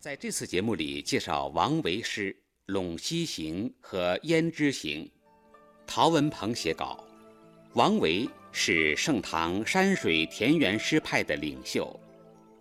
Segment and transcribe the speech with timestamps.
[0.00, 2.34] 在这次节目里，介绍王维诗
[2.72, 5.04] 《陇西行》和《胭脂行》。
[5.86, 7.04] 陶文鹏写稿。
[7.74, 11.94] 王维是盛唐山水田园诗派的领袖，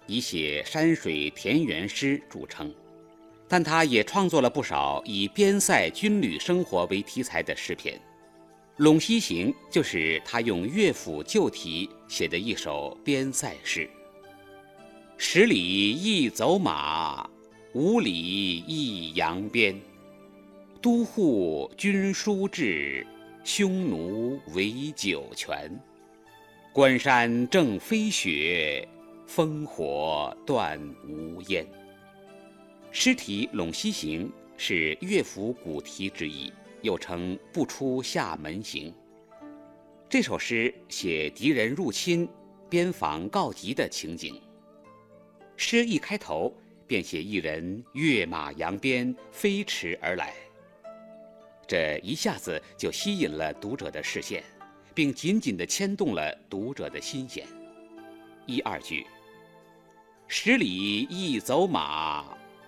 [0.05, 2.75] 以写山水田园诗著称。
[3.47, 7.97] 但他也创作了不少以边塞军旅生活为题材的诗篇，
[8.83, 13.89] 《陇西行》就是他用乐府旧题写的一首边塞诗。
[15.21, 17.29] 十里一走马，
[17.73, 19.77] 五里一扬鞭。
[20.81, 23.05] 都护军书至，
[23.43, 25.69] 匈奴围酒泉。
[26.71, 28.87] 关山正飞雪，
[29.27, 31.67] 烽火断无烟。
[32.89, 34.25] 诗题《陇西行》
[34.55, 38.89] 是乐府古题之一，又称《不出厦门行》。
[40.07, 42.25] 这首诗写敌人入侵、
[42.69, 44.41] 边防告急的情景。
[45.61, 46.55] 诗一开头
[46.87, 50.33] 便写一人跃马扬鞭飞驰而来，
[51.67, 54.41] 这一下子就吸引了读者的视线，
[54.95, 57.45] 并紧紧地牵动了读者的心弦。
[58.45, 59.05] 一二句：
[60.29, 62.25] 十里一走马，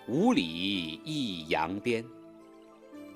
[0.09, 2.03] 五里一扬鞭，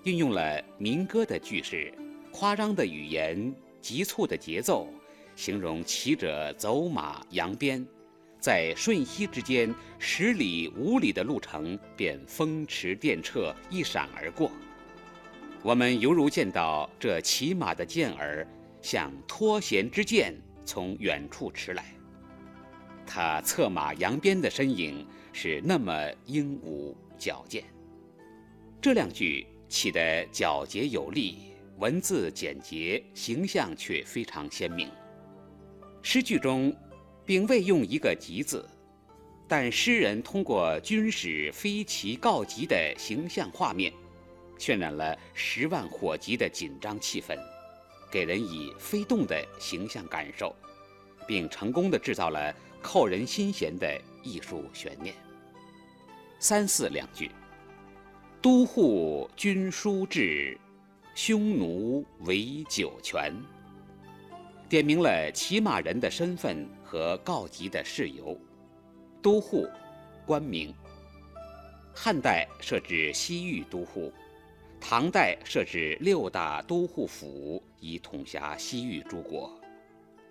[0.05, 1.93] 运用了民歌的句式，
[2.31, 4.87] 夸张的语言，急促的节奏，
[5.35, 7.85] 形容骑者走马扬鞭。
[8.45, 14.51] 在瞬息之间，十里五里的路程便风驰电掣，一闪而过。
[15.63, 18.47] 我们犹如见到这骑马的健儿，
[18.83, 21.85] 像脱弦之箭，从远处驰来。
[23.03, 27.63] 他策马扬鞭的身影是那么英武矫健。
[28.79, 31.39] 这两句起得皎洁有力，
[31.79, 34.87] 文字简洁，形象却非常鲜明。
[36.03, 36.71] 诗句中。
[37.25, 38.67] 并未用一个“急”字，
[39.47, 43.91] 但诗人通过军使飞骑告急的形象画面，
[44.59, 47.37] 渲染了十万火急的紧张气氛，
[48.11, 50.55] 给人以飞动的形象感受，
[51.27, 55.15] 并成功的制造了扣人心弦的艺术悬念。
[56.37, 57.31] 三四两句
[58.41, 60.55] ：“都护军书至，
[61.15, 63.33] 匈奴围酒泉。”
[64.67, 68.37] 点明了骑马人的身份和告急的事由。
[69.21, 69.67] 都护，
[70.25, 70.73] 官名。
[71.93, 74.11] 汉代设置西域都护，
[74.79, 79.51] 唐代设置六大都护府以统辖西域诸国。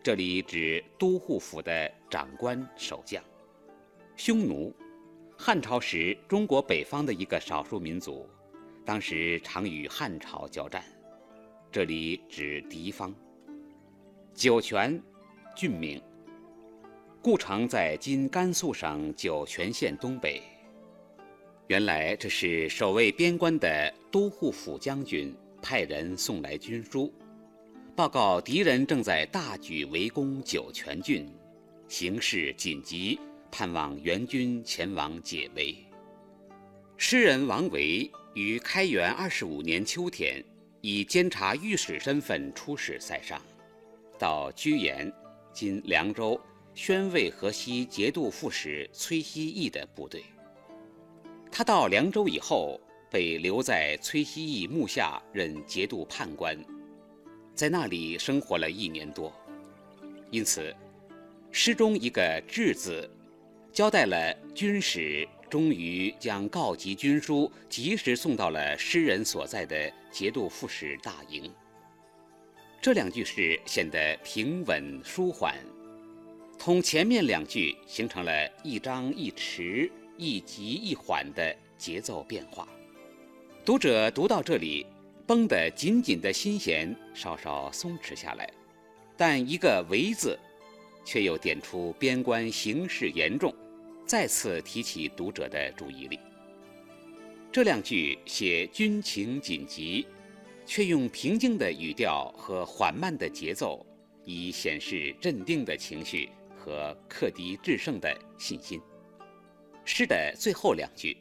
[0.02, 3.22] 这里指都护府的长官守将。
[4.16, 4.72] 匈奴，
[5.36, 8.28] 汉朝时中国北方的一个少数民族，
[8.84, 10.84] 当时常与汉朝交战。
[11.72, 13.12] 这里指敌方。
[14.34, 15.00] 酒泉，
[15.54, 16.02] 郡名。
[17.22, 20.42] 故城在今甘肃省酒泉县东北。
[21.68, 27.14] 原来这是守卫边关的都护府将军派人送来军书，
[27.94, 31.32] 报告敌人正在大举围攻酒泉郡，
[31.86, 33.20] 形势紧急，
[33.52, 35.76] 盼望援军前往解围。
[36.96, 40.44] 诗人王维于开元二十五年秋天，
[40.80, 43.40] 以监察御史身份出使塞上。
[44.18, 45.12] 到居延
[45.52, 46.40] （今凉州）
[46.74, 50.24] 宣慰河西节度副使崔希义的部队。
[51.50, 52.80] 他到凉州以后，
[53.10, 56.56] 被留在崔希义幕下任节度判官，
[57.54, 59.32] 在那里生活了一年多。
[60.30, 60.74] 因此，
[61.52, 63.08] 诗中一个“至”字，
[63.72, 71.52] 交代了军使终于将告急军书及时送到了诗人所在的节度副使大营。
[72.84, 75.56] 这两句诗显得平稳舒缓，
[76.58, 78.30] 同前面两句形成了
[78.62, 82.68] 一张一弛、一急一缓的节奏变化。
[83.64, 84.84] 读者读到这里，
[85.26, 88.46] 绷得紧紧的心弦稍稍松弛下来，
[89.16, 90.38] 但一个“围”字，
[91.06, 93.50] 却又点出边关形势严重，
[94.04, 96.20] 再次提起读者的注意力。
[97.50, 100.06] 这两句写军情紧急。
[100.66, 103.84] 却用平静的语调和缓慢的节奏，
[104.24, 108.80] 以显示镇定的情绪和克敌制胜的信心。
[109.84, 111.16] 诗的最后两句：“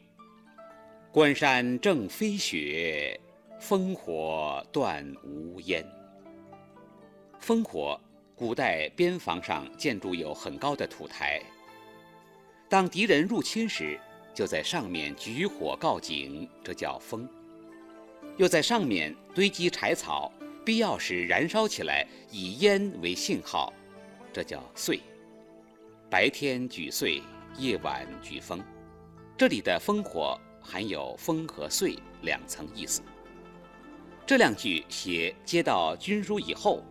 [1.12, 3.20] 关山正飞雪，
[3.60, 5.84] 烽火断无烟。”
[7.38, 8.00] 烽火，
[8.34, 11.42] 古代边防上建筑有很高的土台，
[12.70, 14.00] 当敌人入侵时，
[14.32, 17.28] 就在上面举火告警，这叫烽。
[18.36, 20.32] 又在上面堆积柴草，
[20.64, 23.72] 必要时燃烧起来，以烟为信号，
[24.32, 24.98] 这叫燧。
[26.10, 27.22] 白天举燧，
[27.56, 28.62] 夜晚举风。
[29.36, 33.02] 这里的烽火含有烽和岁两层意思。
[34.26, 36.82] 这两句写接到军书以后，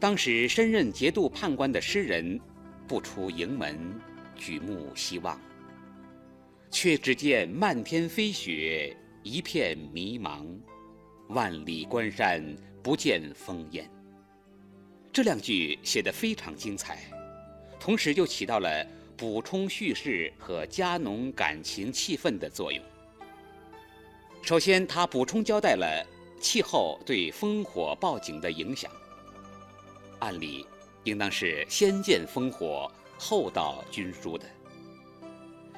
[0.00, 2.38] 当时身任节度判官的诗人
[2.86, 3.78] 不出营门，
[4.34, 5.40] 举目希望，
[6.70, 8.96] 却只见漫天飞雪，
[9.28, 10.46] 一片迷茫，
[11.28, 12.42] 万里关山
[12.82, 13.86] 不见烽烟。
[15.12, 16.98] 这两句写得非常精彩，
[17.78, 18.86] 同时又起到了
[19.18, 22.82] 补充叙事和加浓感情气氛的作用。
[24.40, 26.06] 首先，他补充交代了
[26.40, 28.90] 气候对烽火报警的影响。
[30.20, 30.64] 按理
[31.04, 34.46] 应当是先见烽火，后到军书的，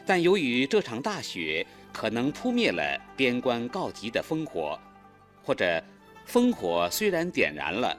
[0.07, 4.79] 但由于这场大雪可能扑灭了边关告急的烽火，
[5.43, 5.83] 或者
[6.27, 7.97] 烽火虽然点燃了。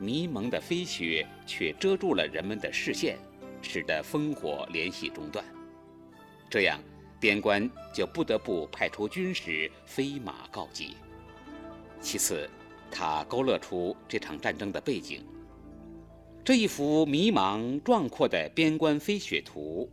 [0.00, 3.18] 迷蒙的飞雪却遮住了人们的视线，
[3.60, 5.44] 使得烽火联系中断。
[6.48, 6.80] 这样，
[7.18, 10.96] 边关就不得不派出军士飞马告急。
[12.00, 12.48] 其次，
[12.92, 15.26] 他勾勒出这场战争的背景。
[16.44, 19.90] 这一幅迷茫壮阔的边关飞雪图，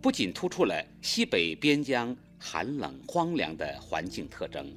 [0.00, 4.70] 不仅突出了西北边疆寒冷荒凉的环境特征，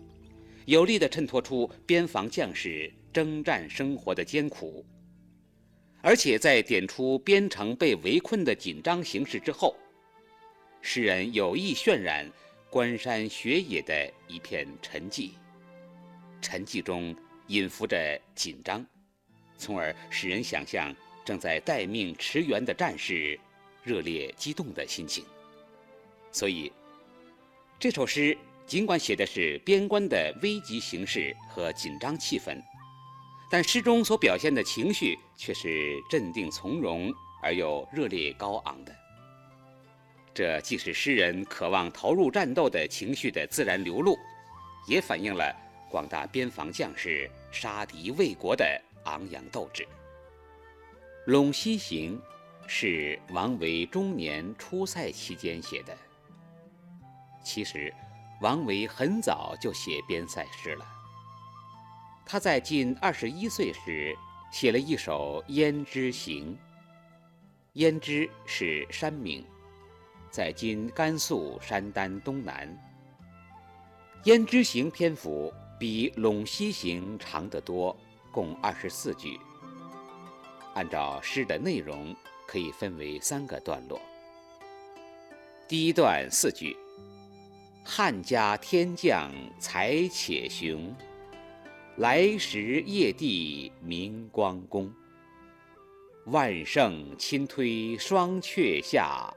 [0.66, 2.90] 有力地衬托出边防将士。
[3.14, 4.86] 征战生活的艰苦，
[6.02, 9.76] 而且在点出边城被围困的紧张形势之后，
[10.84, 12.30] 诗人有意渲染
[12.70, 15.32] 关山雪野的一片沉寂，
[16.44, 17.16] 沉寂中
[17.48, 18.86] 隐伏着紧张，
[19.58, 23.40] 从而使人想象正在待命驰援的战士
[23.84, 25.26] 热烈激动的心情。
[26.32, 26.72] 所以，
[27.80, 28.36] 这首诗
[28.66, 32.60] 尽管写的是边关的危急形势和紧张气氛。
[33.52, 38.94] 但诗中所表现的情绪却是镇定从容而又热烈高昂的，
[40.34, 44.18] 这既是诗人渴望投入战斗的情绪的自然流露，
[44.88, 45.56] 也反映了
[45.90, 49.88] 广大边防将士杀敌卫国的昂扬斗志。
[51.32, 52.20] 《陇西行》
[52.68, 55.96] 是王维中年出塞期间写的。
[57.48, 57.94] 其实，
[58.42, 60.86] 王维很早就写边塞诗了。
[62.26, 64.14] 他在近二十一岁时
[64.52, 66.58] 写了一首《胭脂行》。
[67.80, 69.46] 胭脂是山名，
[70.30, 72.68] 在今甘肃山丹东南。
[74.30, 77.96] 《胭脂行》篇幅比《陇西行》长得多，
[78.30, 79.40] 共二十四句。
[80.74, 82.14] 按照诗的内容，
[82.46, 84.02] 可以分为三个段落。
[85.66, 86.76] 第一段四句：
[87.90, 90.94] 汉家天降才且雄。
[91.96, 94.94] 来时夜帝明光宫，
[96.26, 99.34] 万乘亲推双阙下，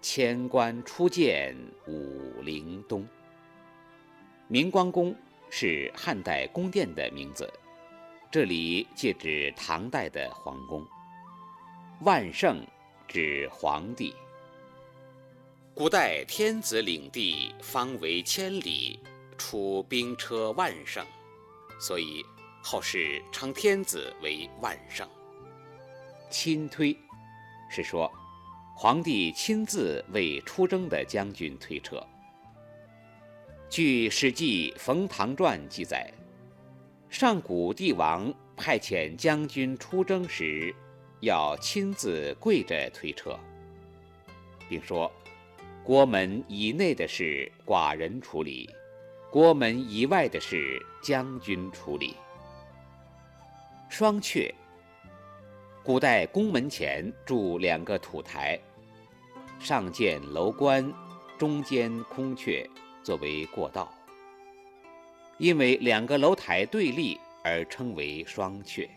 [0.00, 1.52] 千官初见
[1.88, 3.04] 武陵东。
[4.46, 5.12] 明光宫
[5.50, 7.52] 是汉代宫殿的名字，
[8.30, 10.86] 这里借指唐代的皇宫。
[12.02, 12.64] 万乘
[13.08, 14.14] 指皇帝。
[15.72, 18.98] 古代天子领地方为千里，
[19.38, 21.04] 出兵车万乘。
[21.80, 22.22] 所以
[22.62, 25.08] 后世称天子为万乘。
[26.28, 26.94] 亲推
[27.70, 28.10] 是说
[28.76, 32.04] 皇帝亲自为出征的将军推车。
[33.70, 36.12] 据《史记·冯唐传》记载，
[37.08, 40.74] 上古帝王派遣将军出征时，
[41.20, 43.38] 要亲自跪着推车，
[44.68, 45.10] 并说
[45.90, 48.70] ：“国门以内的事，寡人处理。”
[49.28, 52.14] 国门以外的事，将军处理。
[53.88, 54.54] 双阙，
[55.82, 58.56] 古代宫门前筑两个土台，
[59.58, 60.94] 上建楼观，
[61.36, 62.64] 中间空阙，
[63.02, 63.92] 作为过道。
[65.38, 68.88] 因为两个楼台对立而称为双阙。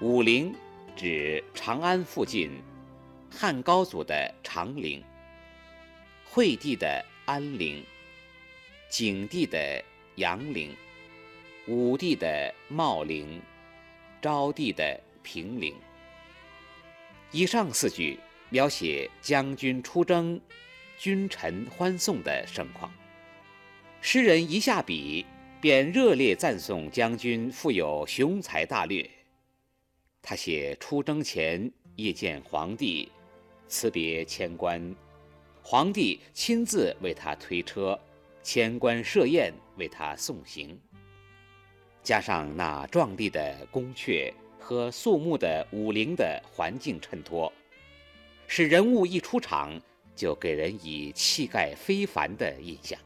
[0.00, 0.54] 武陵
[0.94, 2.62] 指长安附近
[3.28, 5.02] 汉高祖的长陵，
[6.28, 7.84] 惠帝的安陵。
[8.88, 9.82] 景帝的
[10.14, 10.74] 阳陵，
[11.66, 13.42] 武帝的茂陵，
[14.22, 15.74] 昭帝的平陵。
[17.32, 18.18] 以上四句
[18.48, 20.40] 描写将军出征，
[20.98, 22.92] 君臣欢送的盛况。
[24.00, 25.26] 诗人一下笔，
[25.60, 29.10] 便热烈赞颂将军富有雄才大略。
[30.22, 33.10] 他写出征前夜见皇帝，
[33.66, 34.94] 辞别千官，
[35.68, 37.98] 皇帝亲自为他推车。
[38.40, 40.80] 千官设宴为他送行，
[42.04, 47.52] 加上那壮丽的宫阙和肃穆的武陵的环境衬托，
[48.46, 49.76] 使人物一出场
[50.14, 52.96] 就给人以气概非凡的印象。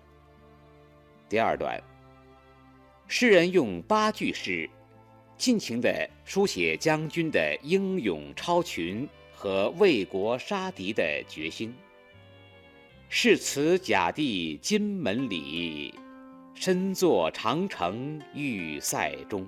[1.31, 1.83] 第二段，
[3.09, 4.69] 诗人用八句诗，
[5.39, 11.75] 尽情地书写将军的英勇超群和为国杀敌的决心。
[13.13, 15.93] 誓辞甲第金门里，
[16.55, 19.45] 身坐长城御塞中。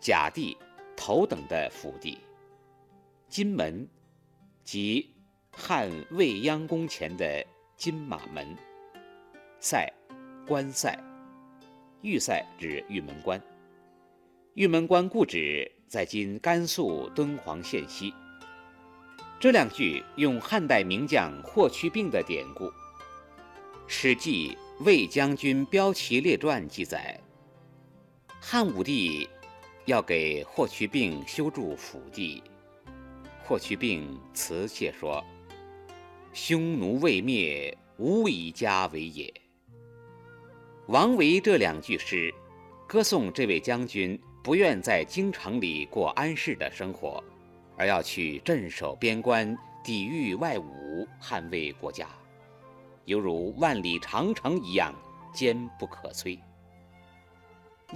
[0.00, 0.56] 甲第，
[0.96, 2.16] 头等的府邸。
[3.28, 3.86] 金门，
[4.64, 5.14] 即
[5.52, 7.44] 汉未央宫前的
[7.76, 8.56] 金马门。
[9.60, 9.86] 塞，
[10.46, 10.98] 关塞。
[12.00, 13.38] 御塞指玉门关。
[14.54, 18.14] 玉门关故址在今甘肃敦煌县西。
[19.40, 22.64] 这两句用汉代名将霍去病的典故，
[23.86, 27.20] 《史记·魏将军骠骑列传》记载，
[28.40, 29.28] 汉武帝
[29.84, 32.42] 要给霍去病修筑府邸，
[33.44, 35.24] 霍去病辞谢说
[36.34, 39.32] ：“匈奴未灭，无以家为也。”
[40.88, 42.34] 王维这两句诗，
[42.88, 47.22] 歌颂这位将军不愿在京城里过安适的生活。
[47.78, 52.08] 而要去镇守边关，抵御外侮，捍卫国家，
[53.04, 54.92] 犹如万里长城一样
[55.32, 56.38] 坚不可摧。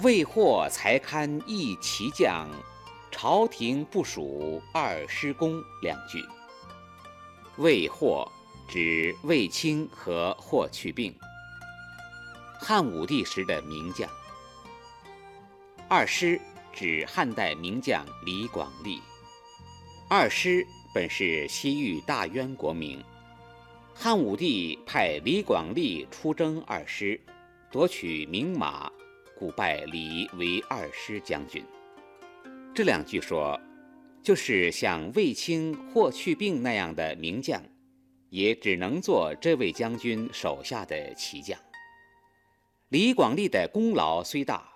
[0.03, 2.49] 未获才堪一骑将，
[3.11, 6.25] 朝廷不属二师公两句。
[7.59, 8.27] 魏霍
[8.69, 11.15] 指卫青和霍去病，
[12.59, 14.09] 汉武帝时的名将。
[15.89, 16.41] 二师
[16.73, 19.03] 指汉代名将李广利。
[20.15, 23.03] 二师本是西域大渊国名，
[23.95, 27.19] 汉武帝派李广利出征二师，
[27.71, 28.93] 夺取名马，
[29.39, 31.65] 故拜李为二师将军。
[32.75, 33.59] 这两句说，
[34.23, 37.63] 就是像卫青、霍去病那样的名将，
[38.29, 41.59] 也只能做这位将军手下的骑将。
[42.91, 44.71] 李广利的功劳虽大，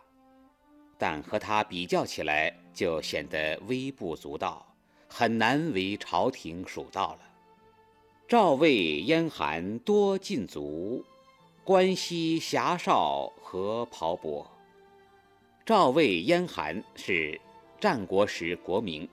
[0.96, 4.66] 但和他比较起来，就显得微不足道。
[5.08, 7.20] 很难为朝廷数到了。
[8.28, 11.04] 赵魏燕韩多尽族，
[11.62, 14.46] 关西侠少何袍帛。
[15.64, 17.40] 赵魏燕韩是
[17.80, 19.08] 战国时国名，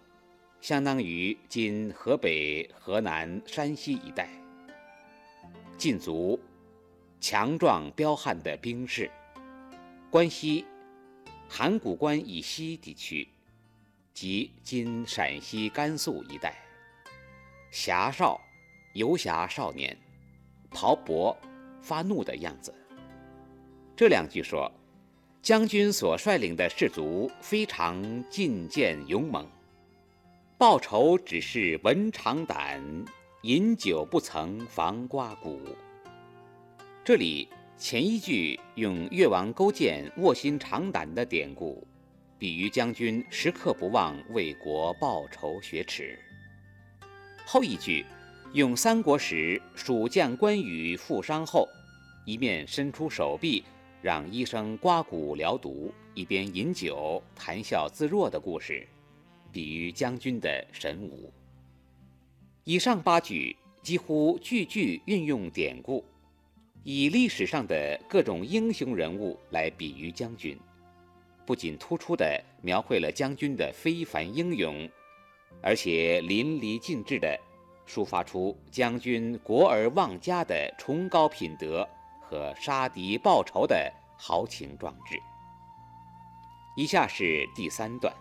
[0.62, 4.29] 相当于今河北、河南、山西一带。
[5.77, 6.39] 晋族，
[7.19, 9.09] 强壮彪悍的兵士。
[10.09, 10.65] 关西，
[11.50, 13.27] 函谷关以西地区。
[14.13, 16.55] 即今陕西、甘肃一带，
[17.72, 18.39] 侠少，
[18.93, 19.98] 游侠少年，
[20.70, 21.36] 袍帛，
[21.82, 22.72] 发怒的样子。
[23.96, 24.72] 这两句说，
[25.41, 29.50] 将军所率领的士卒非常进谏勇猛，
[30.60, 32.79] 报仇只是文长胆，
[33.41, 35.60] 饮酒不曾防刮骨。
[37.03, 41.86] 这里前一句用越王勾践卧薪尝胆的典故。
[42.43, 46.19] 比喻将军时刻不忘为国报仇雪耻。
[47.45, 48.05] 后一句
[48.51, 51.65] 用三国时蜀将关羽负伤后，
[52.25, 53.63] 一面伸出手臂
[54.01, 58.85] 让医生刮骨疗毒，一边饮酒谈笑自若的故事，
[59.50, 61.31] 比喻将军的神武。
[62.65, 66.03] 以上八句几乎句句运用典故，
[66.83, 70.59] 以历史上的各种英雄人物来比喻将军。
[71.45, 74.89] 不仅突出地描绘了将军的非凡英勇，
[75.62, 77.39] 而且淋漓尽致地
[77.88, 81.88] 抒发出将军国而忘家的崇高品德
[82.21, 85.19] 和杀敌报仇的豪情壮志。
[86.75, 88.13] 以下是第三段，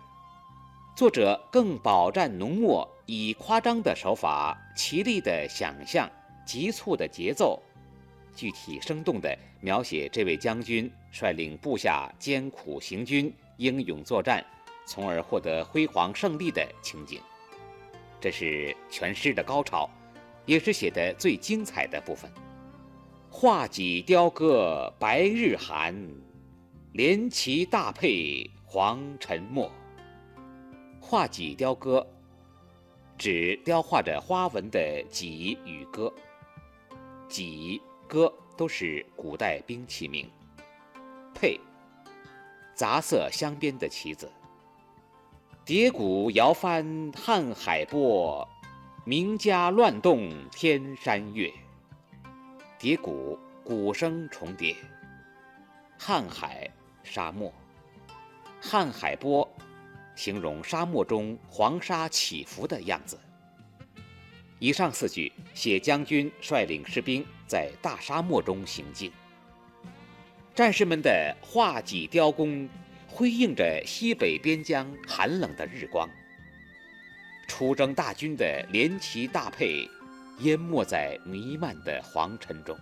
[0.96, 6.10] 作者更饱蘸浓墨，以夸张的手法、奇丽的想象、
[6.44, 7.62] 急促的节奏。
[8.34, 14.44] 具体生动地描写这位将军率领部下艰苦行军、英勇作战，
[14.86, 17.20] 从而获得辉煌胜利的情景。
[18.20, 19.88] 这是全诗的高潮，
[20.46, 22.30] 也是写的最精彩的部分。
[23.28, 25.94] 画戟雕戈白日寒，
[26.92, 29.70] 连旗大佩黄尘没。
[31.00, 32.06] 画戟雕戈，
[33.18, 36.12] 指雕画着花纹的戟与戈。
[37.28, 37.80] 戟。
[38.12, 40.30] 戈都是古代兵器名。
[41.34, 41.58] 佩，
[42.74, 44.30] 杂色镶边的旗子。
[45.64, 48.46] 叠鼓摇翻瀚海波，
[49.06, 51.50] 名家乱动天山月。
[52.78, 54.76] 叠鼓，鼓声重叠。
[55.98, 56.68] 瀚海，
[57.02, 57.50] 沙漠。
[58.60, 59.48] 瀚海波，
[60.14, 63.18] 形容沙漠中黄沙起伏的样子。
[64.62, 69.10] 以上四句写将军率领士兵在大沙漠中行进，
[70.54, 72.68] 战士们的画戟雕弓
[73.08, 76.08] 辉映着西北边疆寒冷的日光，
[77.48, 79.84] 出征大军的连旗大佩
[80.42, 82.78] 淹没在弥漫的黄尘中。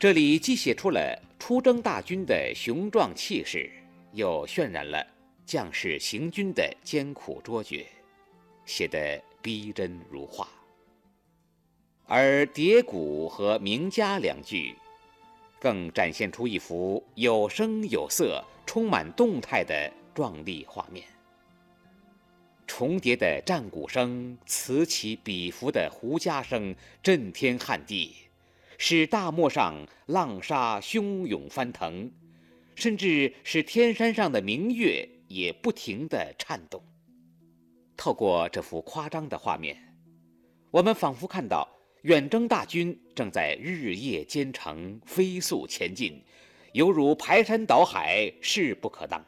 [0.00, 3.70] 这里既写出了出征大军的雄壮气势，
[4.14, 5.06] 又渲染了
[5.46, 7.86] 将士行军的艰苦卓绝，
[8.66, 9.22] 写得。
[9.42, 10.48] 逼真如画，
[12.06, 14.74] 而叠鼓和鸣家两句，
[15.58, 21.04] 更展现出一幅有声有色、充满动态的壮丽画面。
[22.66, 28.14] 重叠的战鼓声，此起彼伏的胡笳声，震天撼地，
[28.78, 29.74] 使大漠上
[30.06, 32.10] 浪沙汹涌翻腾，
[32.74, 36.82] 甚至使天山上的明月也不停地颤动。
[38.00, 39.76] 透过这幅夸张的画面，
[40.70, 41.68] 我们仿佛看到
[42.04, 46.24] 远征大军正在日夜兼程、飞速前进，
[46.72, 49.22] 犹如排山倒海，势不可当。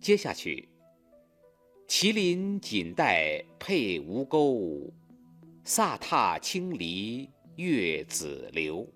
[0.00, 0.66] 接下去，
[1.86, 4.90] 麒麟锦带配吴钩，
[5.66, 8.90] 飒沓轻离月子流。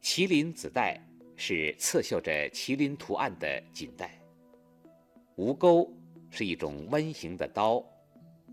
[0.00, 0.98] 麒麟子带
[1.36, 4.18] 是刺绣着麒麟图案的锦带，
[5.36, 5.94] 吴钩。
[6.30, 7.84] 是一种弯形的刀，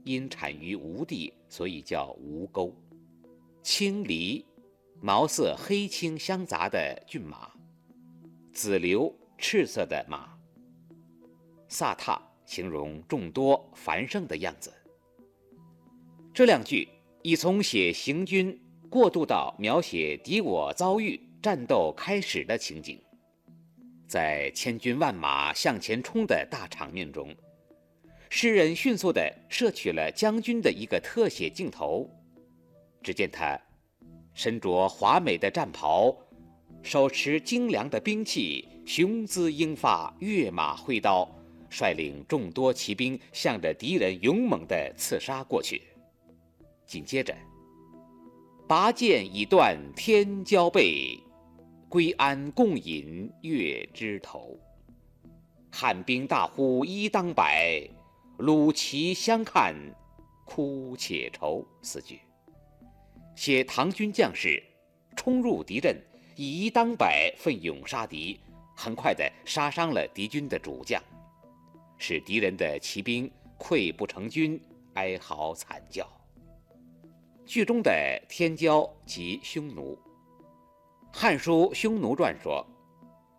[0.03, 2.75] 因产于吴地，所以叫吴钩。
[3.61, 4.45] 青离，
[5.01, 7.51] 毛色黑青相杂的骏马。
[8.51, 10.35] 紫流，赤色的马。
[11.69, 14.73] 飒沓，形容众多繁盛的样子。
[16.33, 16.87] 这两句
[17.21, 22.99] 已从写行军过渡到描写敌我遭遇、战斗开始的情景，
[24.07, 27.35] 在千军万马向前冲的大场面中。
[28.29, 32.09] 诗人迅速地摄取了将军的一个特写镜头，
[33.01, 33.59] 只见他
[34.33, 36.15] 身着华美的战袍，
[36.83, 41.27] 手持精良的兵器，雄姿英发，跃马挥刀，
[41.69, 45.81] 率领众多骑兵向着敌人勇猛地刺杀过去。
[46.85, 47.35] 紧接着，
[48.67, 51.17] 拔剑已断天骄背，
[51.89, 54.59] 归安共饮月枝头。
[55.71, 57.89] 汉兵大呼一当百。
[58.37, 59.75] 鲁齐相看，
[60.45, 61.65] 哭且愁。
[61.81, 62.19] 四句
[63.35, 64.61] 写唐军将士
[65.15, 65.99] 冲入敌阵，
[66.35, 68.39] 以一当百，奋勇杀敌，
[68.75, 71.01] 很快地杀伤了敌军的主将，
[71.97, 74.61] 使敌人的骑兵溃不成军，
[74.93, 76.07] 哀嚎惨叫。
[77.43, 77.91] 剧中的
[78.29, 79.97] 天骄即匈奴，
[81.17, 82.63] 《汉书·匈奴传》说：“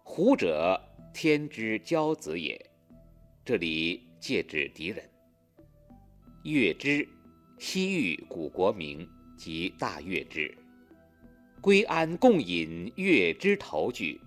[0.03, 0.81] 胡者，
[1.15, 2.61] 天之骄子也。”
[3.45, 4.08] 这里。
[4.21, 5.03] 借指敌人。
[6.45, 7.07] 月支，
[7.59, 10.57] 西域古国名，即大月支。
[11.61, 14.21] 归安共饮月支头句，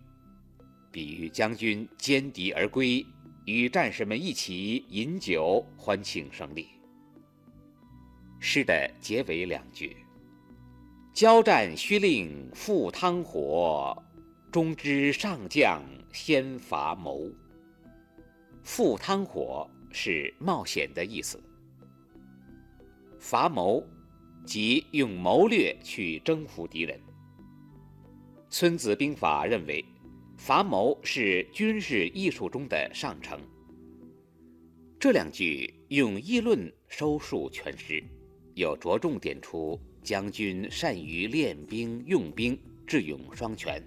[0.92, 3.06] 比喻将军歼敌而归，
[3.46, 6.68] 与战士们一起饮酒欢庆胜利。
[8.40, 9.96] 诗的结尾两句：
[11.14, 13.96] 交战须令赴汤火，
[14.52, 17.30] 终知上将先伐谋。
[18.64, 19.70] 赴汤火。
[19.92, 21.42] 是冒险的意思。
[23.20, 23.84] 伐谋，
[24.46, 27.00] 即用谋略去征服敌人。
[28.50, 29.86] 《孙子兵法》认为，
[30.38, 33.40] 伐谋是军事艺术中的上乘。
[35.00, 38.04] 这两句用议论收束全诗，
[38.56, 43.82] 又着重点出将军善于练兵用兵，智勇双全。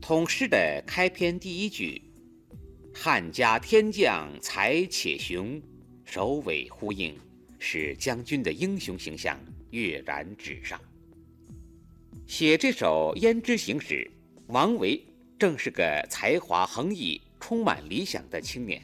[0.00, 2.09] 统诗的开篇第一句。
[2.92, 5.60] 汉家天将才且雄，
[6.04, 7.16] 首尾呼应，
[7.58, 9.38] 使将军的英雄形象
[9.70, 10.78] 跃然纸上。
[12.26, 14.10] 写这首《胭脂行》时，
[14.48, 15.02] 王维
[15.38, 18.82] 正是个才华横溢、充满理想的青年，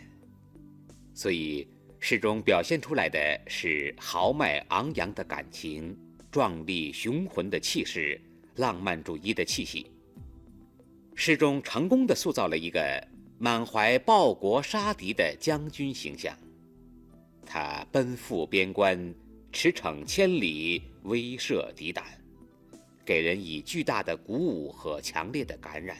[1.13, 1.69] 所以
[2.01, 5.95] 诗中表现出来的是豪迈昂扬的感情、
[6.31, 8.19] 壮丽雄浑的气势、
[8.55, 9.87] 浪漫主义的气息。
[11.15, 13.07] 诗中成功地塑造了一个。
[13.39, 16.35] 满怀报国杀敌的将军形象，
[17.45, 19.15] 他奔赴边关，
[19.53, 22.05] 驰骋千里，威慑敌胆，
[23.05, 25.99] 给人以巨大的鼓舞和强烈的感染。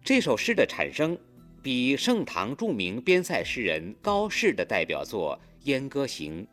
[0.00, 1.18] 这首诗的产生，
[1.60, 6.44] 比盛唐著名边塞诗人高适的代表作《燕歌行》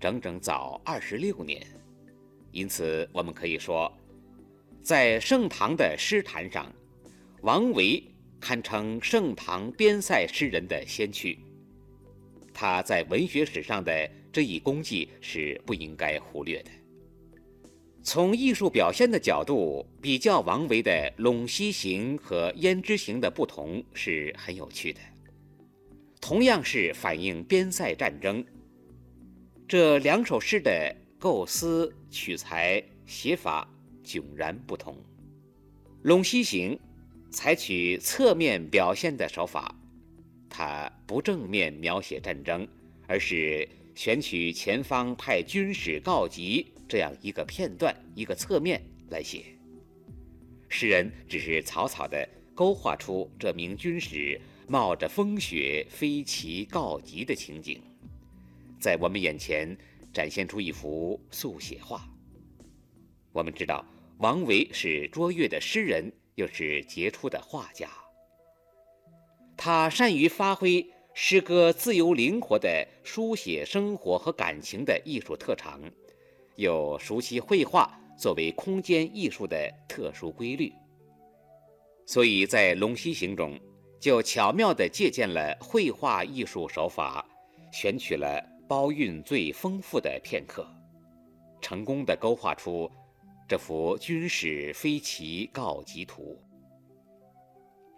[0.00, 1.62] 整整早二十六年，
[2.50, 3.92] 因此我们可以说，
[4.80, 6.72] 在盛唐的诗坛上，
[7.42, 8.02] 王维。
[8.42, 11.38] 堪称盛唐边塞诗人的先驱，
[12.52, 16.70] 他在文学史上的这一功绩是不应该忽略的。
[18.02, 20.90] 从艺术表现的角度比较王维的
[21.22, 24.98] 《陇西行》和《胭脂行》的不同是很有趣的。
[26.20, 28.44] 同样是反映边塞战争，
[29.68, 33.68] 这两首诗的构思、取材、写法
[34.04, 34.96] 迥然不同。
[36.08, 36.72] 《陇西行》
[37.32, 39.74] 采取侧面表现的手法，
[40.50, 42.68] 他不正面描写战争，
[43.06, 46.68] 而是选取前方派军使告急。
[46.86, 49.44] 这样一个片段，一个侧面来写，
[50.68, 57.80] 诗人只是草草地勾画出这名军使冒着风雪飞骑告急的情景，
[58.78, 59.74] 在我们眼前
[60.12, 62.06] 展现出一幅速写画。
[63.32, 63.82] 我们知道，
[64.18, 67.88] 王维是卓越的诗人，又是杰出的画家，
[69.56, 75.80] 他善于发挥诗歌自由灵活的书写生活和感情的艺术特长。
[76.56, 80.70] 又熟悉绘画作为空间艺术的特殊规律，
[82.06, 83.58] 所以在《龙溪行》中
[83.98, 87.26] 就巧妙地借鉴了绘画艺术手法，
[87.72, 90.66] 选取了包蕴最丰富的片刻，
[91.62, 92.88] 成功地勾画出
[93.52, 96.42] 这幅军使飞骑告急图。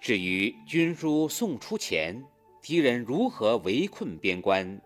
[0.01, 2.21] 至于军书送出前，
[2.61, 4.83] 敌人如何围困边关？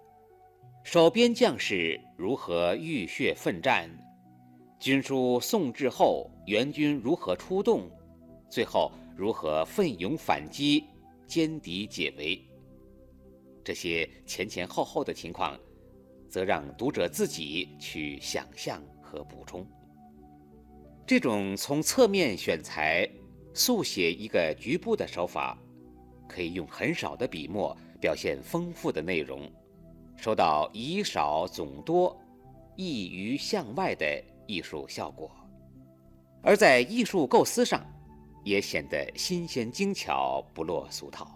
[0.85, 3.89] 守边将士如何浴血奋战？
[4.79, 7.91] 军书送至后，援军如何出动？
[8.51, 10.85] 最后如何奋勇反击，
[11.27, 12.39] 歼敌解围？
[13.65, 15.59] 这些前前后后的情况，
[16.29, 19.67] 则让读者自己去想象和补充。
[21.09, 23.09] 这种从侧面选材、
[23.55, 25.59] 速写一个局部的手法，
[26.29, 29.51] 可以用很少的笔墨表现丰富的内容。
[30.19, 32.15] 收到以少总多、
[32.77, 35.31] 易于向外的艺术效果，
[36.43, 37.83] 而在艺术构思上，
[38.45, 41.27] 也显得新鲜精巧，不落俗套。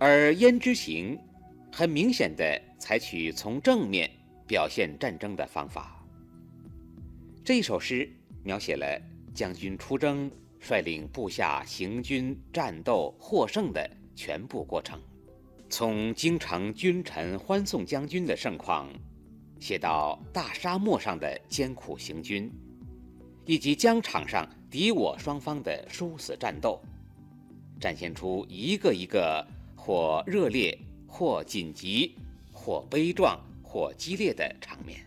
[0.00, 1.16] 而《胭脂行》
[1.72, 4.10] 很明显地采取从正面
[4.48, 6.04] 表现战争的方法。
[7.44, 8.08] 这一首诗
[8.42, 9.00] 描写了
[9.34, 15.00] 将军出征、率领部下行军、战斗、获胜的全部过程。
[15.68, 18.88] 从京城君臣欢送将军的盛况，
[19.58, 22.52] 写到大沙漠上的艰苦行军，
[23.46, 26.78] 以及疆场上敌我双方的殊死战斗，
[27.80, 32.14] 展现出一个一个或热烈、或紧急、
[32.52, 35.00] 或悲壮、或激烈的场面。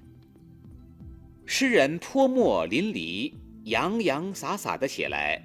[1.48, 3.32] 诗人泼墨淋漓、
[3.66, 5.40] 洋洋洒洒地写来，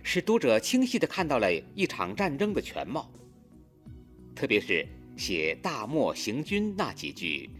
[0.00, 3.12] 使读者清晰地看到了一场战争的全貌。
[4.34, 4.86] 特别是
[5.16, 7.50] 写大漠行军那几句，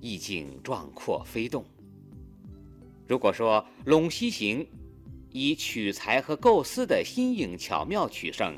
[0.00, 1.64] 意境壮阔飞动。
[3.06, 4.60] 如果说《陇西行》
[5.30, 8.54] 以取材和构思的新颖巧妙取胜，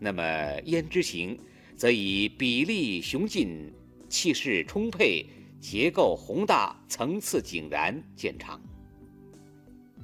[0.00, 0.22] 那么
[0.64, 1.36] 《胭脂行》
[1.76, 3.72] 则以比例雄劲、
[4.08, 5.24] 气势充沛、
[5.60, 8.60] 结构宏大、层次井然见长。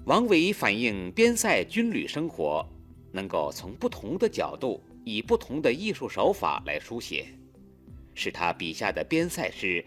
[0.04, 2.64] 王维反映边塞军旅生活，
[3.10, 4.80] 能够从不同的角度。
[5.08, 7.28] 以不同的艺术手法来书写，
[8.12, 9.84] 使他笔下的边塞诗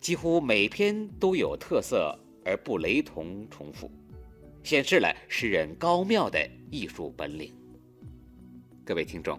[0.00, 3.90] 几乎每篇都有特色而不雷同重复，
[4.62, 7.52] 显示了诗人高妙的艺术本领。
[8.86, 9.38] 各位听众，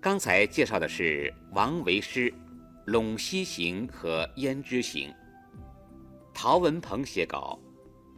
[0.00, 2.28] 刚才介绍的是王维诗
[2.90, 5.10] 《陇西行》和《胭脂行》，
[6.32, 7.58] 陶文鹏写稿，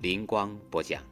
[0.00, 1.02] 林光播讲。